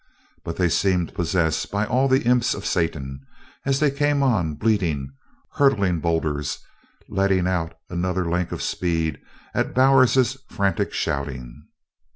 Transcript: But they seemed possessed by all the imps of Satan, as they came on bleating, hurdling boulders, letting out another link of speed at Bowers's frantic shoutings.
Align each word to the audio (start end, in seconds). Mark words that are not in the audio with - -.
But 0.43 0.57
they 0.57 0.67
seemed 0.67 1.13
possessed 1.13 1.69
by 1.69 1.85
all 1.85 2.07
the 2.07 2.23
imps 2.23 2.55
of 2.55 2.65
Satan, 2.65 3.23
as 3.67 3.79
they 3.79 3.91
came 3.91 4.23
on 4.23 4.55
bleating, 4.55 5.11
hurdling 5.57 5.99
boulders, 5.99 6.57
letting 7.07 7.45
out 7.47 7.77
another 7.87 8.27
link 8.27 8.51
of 8.51 8.63
speed 8.63 9.19
at 9.53 9.75
Bowers's 9.75 10.39
frantic 10.49 10.91
shoutings. 10.91 11.65